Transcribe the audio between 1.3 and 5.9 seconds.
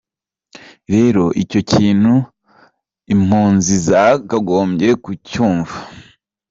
icyo kintu impunzi zakagombye kucyumva.